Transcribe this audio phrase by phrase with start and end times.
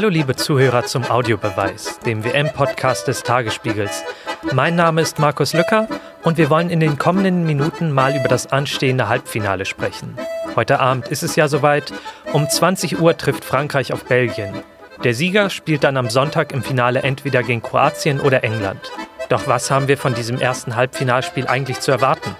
[0.00, 4.02] Hallo liebe Zuhörer zum Audiobeweis, dem WM-Podcast des Tagesspiegels.
[4.54, 5.88] Mein Name ist Markus Lücker
[6.22, 10.16] und wir wollen in den kommenden Minuten mal über das anstehende Halbfinale sprechen.
[10.56, 11.92] Heute Abend ist es ja soweit.
[12.32, 14.54] Um 20 Uhr trifft Frankreich auf Belgien.
[15.04, 18.80] Der Sieger spielt dann am Sonntag im Finale entweder gegen Kroatien oder England.
[19.28, 22.34] Doch was haben wir von diesem ersten Halbfinalspiel eigentlich zu erwarten?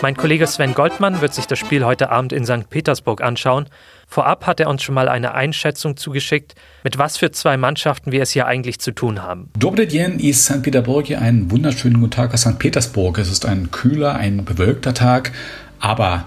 [0.00, 2.70] Mein Kollege Sven Goldmann wird sich das Spiel heute Abend in St.
[2.70, 3.66] Petersburg anschauen.
[4.06, 8.22] Vorab hat er uns schon mal eine Einschätzung zugeschickt, mit was für zwei Mannschaften wir
[8.22, 9.50] es hier eigentlich zu tun haben.
[9.58, 10.62] Dobry den ist St.
[10.62, 11.10] Petersburg.
[11.10, 12.60] Einen wunderschönen guten Tag aus St.
[12.60, 13.18] Petersburg.
[13.18, 15.32] Es ist ein kühler, ein bewölkter Tag,
[15.80, 16.26] aber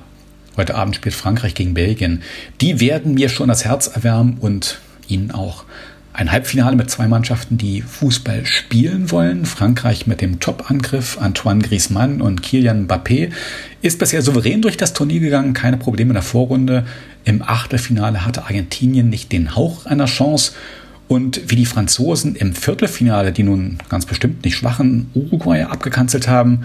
[0.58, 2.24] heute Abend spielt Frankreich gegen Belgien.
[2.60, 5.64] Die werden mir schon das Herz erwärmen und Ihnen auch
[6.14, 9.46] ein Halbfinale mit zwei Mannschaften, die Fußball spielen wollen.
[9.46, 13.32] Frankreich mit dem Top-Angriff Antoine Griezmann und Kylian Mbappé
[13.82, 16.86] ist bisher souverän durch das Turnier gegangen, keine Probleme in der Vorrunde.
[17.24, 20.52] Im Achtelfinale hatte Argentinien nicht den Hauch einer Chance.
[21.08, 26.64] Und wie die Franzosen im Viertelfinale, die nun ganz bestimmt nicht schwachen Uruguay abgekanzelt haben,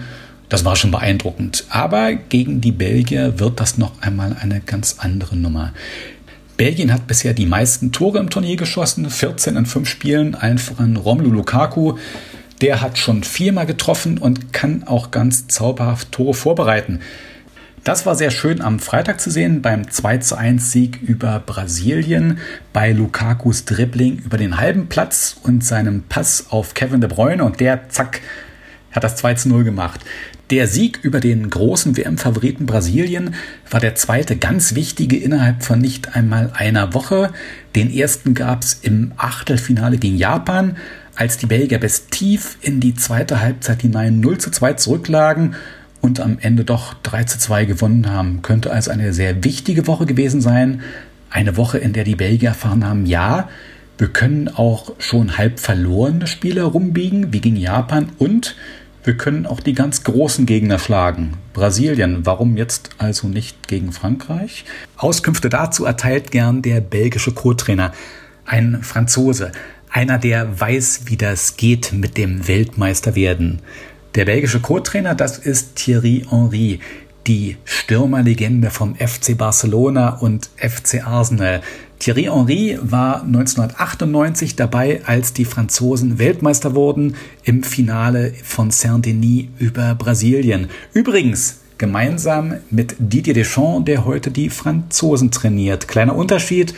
[0.49, 1.65] das war schon beeindruckend.
[1.69, 5.73] Aber gegen die Belgier wird das noch einmal eine ganz andere Nummer.
[6.57, 10.97] Belgien hat bisher die meisten Tore im Turnier geschossen, 14 in 5 Spielen, allen voran
[10.97, 11.97] Romelu Lukaku.
[12.61, 17.01] Der hat schon viermal getroffen und kann auch ganz zauberhaft Tore vorbereiten.
[17.83, 22.39] Das war sehr schön am Freitag zu sehen beim 2 zu 1 Sieg über Brasilien,
[22.73, 27.59] bei Lukakus Dribbling über den halben Platz und seinem Pass auf Kevin de Bruyne und
[27.59, 28.21] der, zack,
[28.91, 30.01] hat das 2 zu 0 gemacht.
[30.49, 33.35] Der Sieg über den großen WM-Favoriten Brasilien
[33.69, 37.33] war der zweite ganz wichtige innerhalb von nicht einmal einer Woche.
[37.75, 40.77] Den ersten gab es im Achtelfinale gegen Japan,
[41.15, 45.55] als die Belgier bis tief in die zweite Halbzeit hinein 0 zu 2 zurücklagen
[45.99, 48.41] und am Ende doch 3 zu 2 gewonnen haben.
[48.41, 50.81] Könnte also eine sehr wichtige Woche gewesen sein.
[51.29, 53.49] Eine Woche, in der die Belgier erfahren haben, ja,
[53.97, 58.55] wir können auch schon halb verlorene Spiele rumbiegen, wie gegen Japan und
[59.07, 61.37] wir können auch die ganz großen Gegner schlagen.
[61.53, 64.65] Brasilien, warum jetzt also nicht gegen Frankreich?
[64.97, 67.93] Auskünfte dazu erteilt gern der belgische Co-Trainer,
[68.45, 69.53] ein Franzose,
[69.89, 73.61] einer, der weiß, wie das geht mit dem Weltmeisterwerden.
[74.15, 76.79] Der belgische Co-Trainer, das ist Thierry Henry,
[77.27, 81.61] die Stürmerlegende vom FC Barcelona und FC Arsenal.
[81.99, 89.95] Thierry Henry war 1998 dabei, als die Franzosen Weltmeister wurden im Finale von Saint-Denis über
[89.95, 90.69] Brasilien.
[90.93, 95.87] Übrigens gemeinsam mit Didier Deschamps, der heute die Franzosen trainiert.
[95.87, 96.73] Kleiner Unterschied.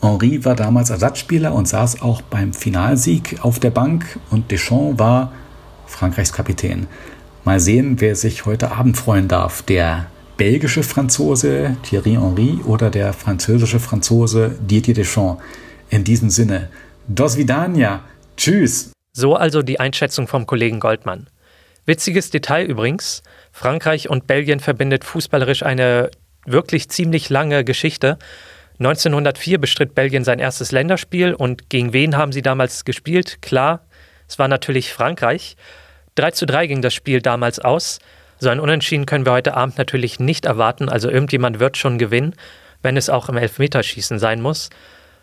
[0.00, 5.32] Henry war damals Ersatzspieler und saß auch beim Finalsieg auf der Bank und Deschamps war
[5.86, 6.86] Frankreichs Kapitän.
[7.44, 9.62] Mal sehen, wer sich heute Abend freuen darf.
[9.62, 10.06] Der
[10.38, 15.42] belgische Franzose Thierry Henry oder der französische Franzose Didier Deschamps.
[15.90, 16.70] In diesem Sinne,
[17.08, 18.04] dos vidania,
[18.36, 18.92] tschüss.
[19.12, 21.28] So also die Einschätzung vom Kollegen Goldmann.
[21.86, 26.10] Witziges Detail übrigens, Frankreich und Belgien verbindet fußballerisch eine
[26.46, 28.18] wirklich ziemlich lange Geschichte.
[28.78, 33.42] 1904 bestritt Belgien sein erstes Länderspiel und gegen wen haben sie damals gespielt?
[33.42, 33.86] Klar,
[34.28, 35.56] es war natürlich Frankreich.
[36.14, 37.98] 3 zu 3 ging das Spiel damals aus.
[38.40, 40.88] So ein Unentschieden können wir heute Abend natürlich nicht erwarten.
[40.88, 42.34] Also irgendjemand wird schon gewinnen,
[42.82, 44.70] wenn es auch im Elfmeterschießen sein muss.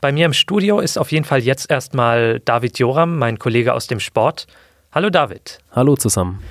[0.02, 3.88] Bei mir im Studio ist auf jeden Fall jetzt erstmal David Joram, mein Kollege aus
[3.88, 4.48] dem Sport.
[4.92, 5.59] Hallo David.
[5.72, 6.44] Hallo zusammen.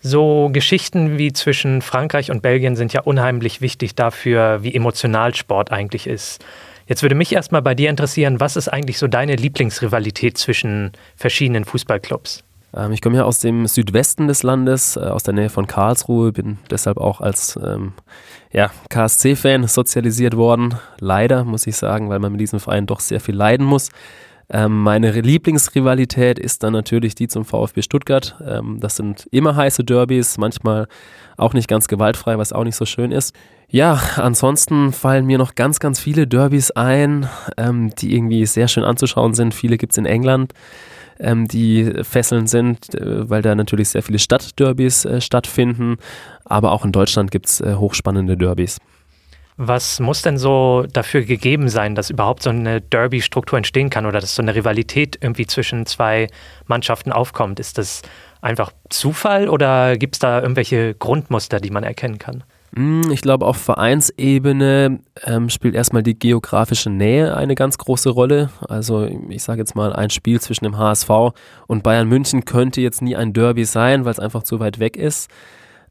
[0.00, 5.72] So Geschichten wie zwischen Frankreich und Belgien sind ja unheimlich wichtig dafür, wie emotional Sport
[5.72, 6.44] eigentlich ist.
[6.86, 11.64] Jetzt würde mich erstmal bei dir interessieren, was ist eigentlich so deine Lieblingsrivalität zwischen verschiedenen
[11.64, 12.44] Fußballclubs?
[12.76, 16.32] Ähm, ich komme ja aus dem Südwesten des Landes, äh, aus der Nähe von Karlsruhe,
[16.32, 17.92] bin deshalb auch als ähm,
[18.52, 20.74] ja, KSC-Fan sozialisiert worden.
[20.98, 23.90] Leider, muss ich sagen, weil man mit diesem Verein doch sehr viel leiden muss.
[24.50, 28.36] Ähm, meine Lieblingsrivalität ist dann natürlich die zum VfB Stuttgart.
[28.46, 30.86] Ähm, das sind immer heiße Derbys, manchmal
[31.36, 33.34] auch nicht ganz gewaltfrei, was auch nicht so schön ist.
[33.68, 38.84] Ja, ansonsten fallen mir noch ganz, ganz viele Derbys ein, ähm, die irgendwie sehr schön
[38.84, 39.54] anzuschauen sind.
[39.54, 40.52] Viele gibt es in England
[41.18, 45.96] ähm, die fesselnd sind, äh, weil da natürlich sehr viele Stadtderbys äh, stattfinden.
[46.44, 48.78] Aber auch in Deutschland gibt es äh, hochspannende Derbys.
[49.56, 54.18] Was muss denn so dafür gegeben sein, dass überhaupt so eine Derby-Struktur entstehen kann oder
[54.18, 56.26] dass so eine Rivalität irgendwie zwischen zwei
[56.66, 57.60] Mannschaften aufkommt?
[57.60, 58.02] Ist das
[58.40, 62.42] einfach Zufall oder gibt es da irgendwelche Grundmuster, die man erkennen kann?
[62.76, 68.50] Hm, ich glaube, auf Vereinsebene ähm, spielt erstmal die geografische Nähe eine ganz große Rolle.
[68.68, 71.08] Also ich sage jetzt mal, ein Spiel zwischen dem HSV
[71.68, 74.96] und Bayern München könnte jetzt nie ein Derby sein, weil es einfach zu weit weg
[74.96, 75.30] ist.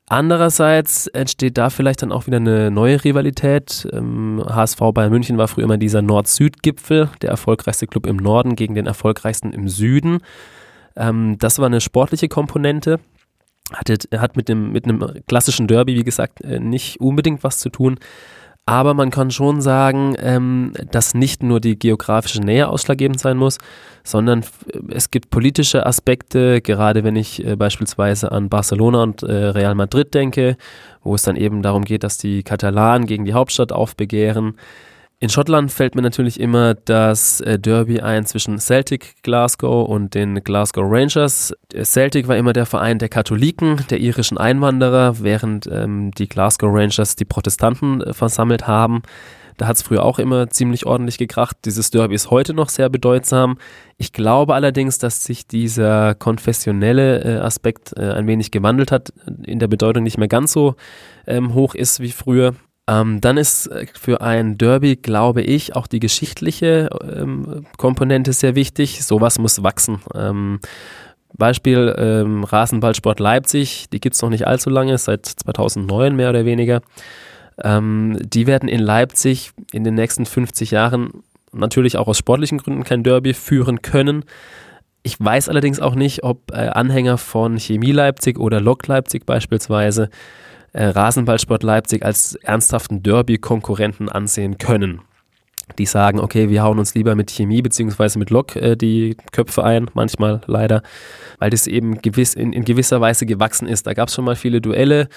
[0.10, 3.88] Andererseits entsteht da vielleicht dann auch wieder eine neue Rivalität.
[3.94, 8.76] Ähm, HSV Bayern München war früher immer dieser Nord-Süd-Gipfel, der erfolgreichste Club im Norden gegen
[8.76, 10.20] den erfolgreichsten im Süden.
[10.98, 13.00] Ähm, das war eine sportliche Komponente.
[13.74, 17.70] Hatte, hat mit, dem, mit einem klassischen Derby, wie gesagt, äh, nicht unbedingt was zu
[17.70, 17.98] tun.
[18.66, 23.58] Aber man kann schon sagen, ähm, dass nicht nur die geografische Nähe ausschlaggebend sein muss,
[24.06, 24.46] sondern
[24.90, 30.14] es gibt politische Aspekte, gerade wenn ich äh, beispielsweise an Barcelona und äh, Real Madrid
[30.14, 30.56] denke,
[31.04, 34.56] wo es dann eben darum geht, dass die Katalanen gegen die Hauptstadt aufbegehren.
[35.24, 40.44] In Schottland fällt mir natürlich immer das äh, Derby ein zwischen Celtic Glasgow und den
[40.44, 41.56] Glasgow Rangers.
[41.82, 47.16] Celtic war immer der Verein der Katholiken, der irischen Einwanderer, während ähm, die Glasgow Rangers
[47.16, 49.02] die Protestanten äh, versammelt haben.
[49.56, 51.56] Da hat es früher auch immer ziemlich ordentlich gekracht.
[51.64, 53.58] Dieses Derby ist heute noch sehr bedeutsam.
[53.96, 59.14] Ich glaube allerdings, dass sich dieser konfessionelle äh, Aspekt äh, ein wenig gewandelt hat,
[59.46, 60.76] in der Bedeutung nicht mehr ganz so
[61.26, 62.56] ähm, hoch ist wie früher.
[62.88, 68.56] Ähm, dann ist äh, für ein Derby, glaube ich, auch die geschichtliche ähm, Komponente sehr
[68.56, 69.06] wichtig.
[69.06, 70.00] Sowas muss wachsen.
[70.14, 70.60] Ähm,
[71.36, 76.46] Beispiel ähm, Rasenballsport Leipzig, die gibt es noch nicht allzu lange, seit 2009 mehr oder
[76.46, 76.82] weniger.
[77.64, 82.84] Ähm, die werden in Leipzig in den nächsten 50 Jahren natürlich auch aus sportlichen Gründen
[82.84, 84.26] kein Derby führen können.
[85.04, 90.10] Ich weiß allerdings auch nicht, ob äh, Anhänger von Chemie Leipzig oder Lok Leipzig beispielsweise
[90.74, 95.02] äh, Rasenballsport Leipzig als ernsthaften Derby-Konkurrenten ansehen können.
[95.80, 98.20] Die sagen, okay, wir hauen uns lieber mit Chemie bzw.
[98.20, 100.84] mit Lok äh, die Köpfe ein, manchmal leider,
[101.40, 103.88] weil das eben gewiss, in, in gewisser Weise gewachsen ist.
[103.88, 105.08] Da gab es schon mal viele Duelle,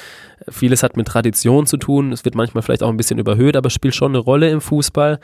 [0.49, 3.71] vieles hat mit Tradition zu tun, es wird manchmal vielleicht auch ein bisschen überhöht, aber
[3.71, 5.19] spielt schon eine Rolle im Fußball.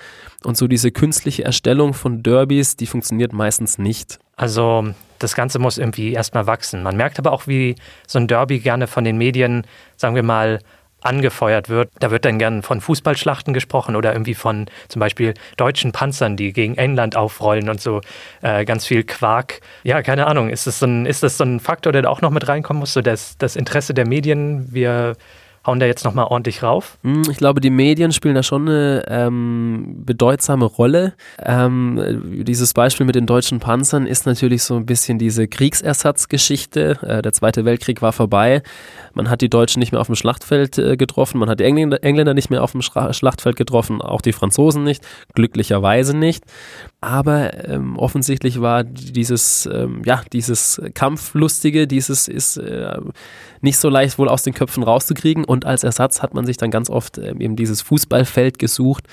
[0.44, 4.18] Und so diese künstliche Erstellung von Derbys, die funktioniert meistens nicht.
[4.36, 4.92] Also
[5.22, 6.82] das Ganze muss irgendwie erstmal wachsen.
[6.82, 7.76] Man merkt aber auch, wie
[8.06, 9.66] so ein Derby gerne von den Medien,
[9.96, 10.58] sagen wir mal,
[11.02, 11.90] angefeuert wird.
[11.98, 16.52] Da wird dann gern von Fußballschlachten gesprochen oder irgendwie von zum Beispiel deutschen Panzern, die
[16.52, 18.00] gegen England aufrollen und so
[18.42, 19.60] äh, ganz viel Quark.
[19.82, 20.48] Ja, keine Ahnung.
[20.48, 22.80] Ist das, so ein, ist das so ein Faktor, der da auch noch mit reinkommen
[22.80, 22.92] muss?
[22.92, 24.72] So das, das Interesse der Medien.
[24.72, 25.16] Wir
[25.66, 26.98] hauen da jetzt nochmal ordentlich rauf?
[27.02, 31.14] Hm, ich glaube, die Medien spielen da schon eine ähm, bedeutsame Rolle.
[31.40, 36.98] Ähm, dieses Beispiel mit den deutschen Panzern ist natürlich so ein bisschen diese Kriegsersatzgeschichte.
[37.02, 38.62] Äh, der Zweite Weltkrieg war vorbei.
[39.14, 42.02] Man hat die Deutschen nicht mehr auf dem Schlachtfeld äh, getroffen, man hat die Engländer,
[42.02, 46.44] Engländer nicht mehr auf dem Schra Schlachtfeld getroffen, auch die Franzosen nicht, glücklicherweise nicht.
[47.00, 52.96] Aber ähm, offensichtlich war dieses, ähm, ja, dieses Kampflustige, dieses ist äh,
[53.62, 55.44] nicht so leicht wohl aus den Köpfen rauszukriegen.
[55.44, 59.04] Und als Ersatz hat man sich dann ganz oft äh, eben dieses Fußballfeld gesucht.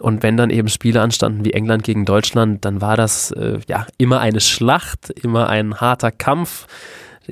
[0.00, 3.86] Und wenn dann eben Spiele anstanden wie England gegen Deutschland, dann war das äh, ja
[3.98, 6.66] immer eine Schlacht, immer ein harter Kampf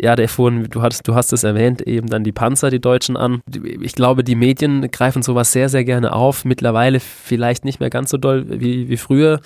[0.00, 3.16] ja, der vorhin, du hast, du hast es erwähnt, eben dann die Panzer, die Deutschen
[3.16, 3.40] an.
[3.80, 6.44] Ich glaube, die Medien greifen sowas sehr, sehr gerne auf.
[6.44, 9.40] Mittlerweile vielleicht nicht mehr ganz so doll wie, wie früher.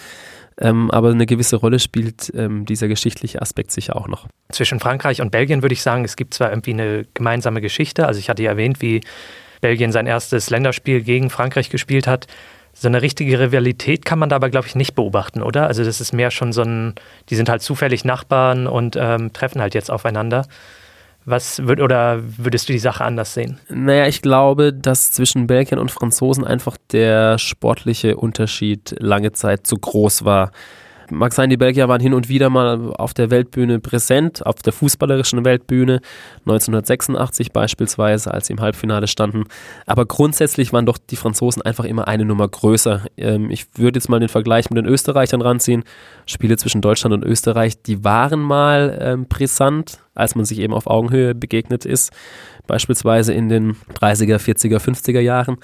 [0.61, 4.27] Ähm, aber eine gewisse Rolle spielt ähm, dieser geschichtliche Aspekt sicher auch noch.
[4.51, 8.07] Zwischen Frankreich und Belgien würde ich sagen, es gibt zwar irgendwie eine gemeinsame Geschichte.
[8.07, 9.01] Also ich hatte ja erwähnt, wie
[9.61, 12.27] Belgien sein erstes Länderspiel gegen Frankreich gespielt hat.
[12.75, 15.67] So eine richtige Rivalität kann man da aber, glaube ich, nicht beobachten, oder?
[15.67, 16.95] Also das ist mehr schon so ein,
[17.29, 20.47] die sind halt zufällig Nachbarn und ähm, treffen halt jetzt aufeinander.
[21.25, 23.61] Was würd, oder würdest du die Sache anders sehen?
[23.69, 29.77] Naja, ich glaube, dass zwischen Belgiern und Franzosen einfach der sportliche Unterschied lange Zeit zu
[29.77, 30.51] groß war
[31.13, 34.73] mag sein, die Belgier waren hin und wieder mal auf der Weltbühne präsent, auf der
[34.73, 36.01] fußballerischen Weltbühne,
[36.41, 39.45] 1986 beispielsweise, als sie im Halbfinale standen.
[39.87, 43.03] Aber grundsätzlich waren doch die Franzosen einfach immer eine Nummer größer.
[43.17, 45.85] Ähm, ich würde jetzt mal den Vergleich mit den Österreichern ranziehen.
[46.27, 50.87] Spiele zwischen Deutschland und Österreich, die waren mal ähm, brisant, als man sich eben auf
[50.87, 52.13] Augenhöhe begegnet ist,
[52.73, 55.59] beispielsweise in den 30er, 40er, 50er Jahren.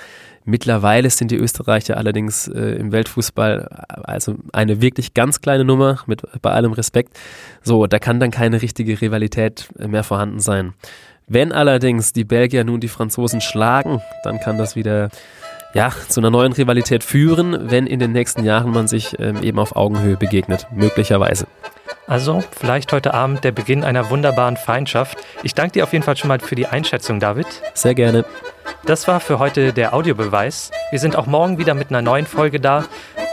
[0.44, 3.66] Mittlerweile sind die Österreicher allerdings äh, im Weltfußball
[4.04, 7.18] also eine wirklich ganz kleine Nummer, mit bei allem Respekt.
[7.62, 10.74] So, da kann dann keine richtige Rivalität mehr vorhanden sein.
[11.26, 15.08] Wenn allerdings die Belgier nun die Franzosen schlagen, dann kann das wieder
[15.74, 19.58] ja, zu einer neuen Rivalität führen, wenn in den nächsten Jahren man sich ähm, eben
[19.58, 21.46] auf Augenhöhe begegnet, möglicherweise.
[22.06, 25.18] Also vielleicht heute Abend der Beginn einer wunderbaren Feindschaft.
[25.42, 27.46] Ich danke dir auf jeden Fall schon mal für die Einschätzung, David.
[27.74, 28.24] Sehr gerne.
[28.86, 30.70] Das war für heute der Audiobeweis.
[30.90, 32.84] Wir sind auch morgen wieder mit einer neuen Folge da.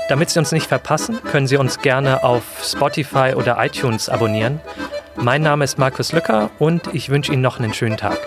[0.09, 4.59] Damit Sie uns nicht verpassen, können Sie uns gerne auf Spotify oder iTunes abonnieren.
[5.15, 8.17] Mein Name ist Markus Lücker und ich wünsche Ihnen noch einen schönen Tag.